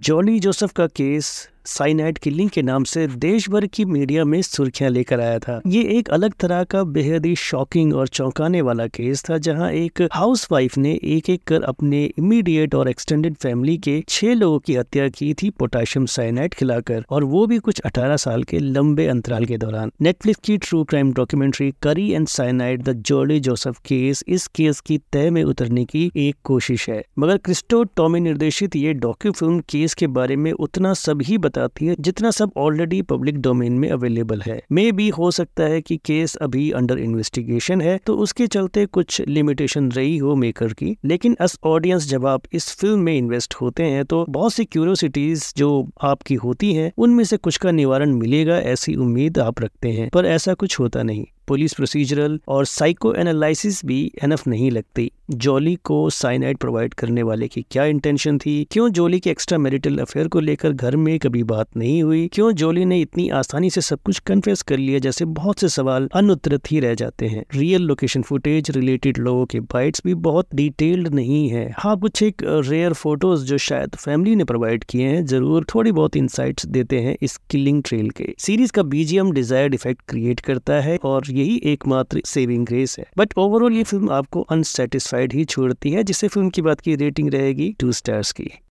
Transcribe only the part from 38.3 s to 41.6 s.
चलते कुछ लिमिटेशन रही हो मेकर की, लेकिन अस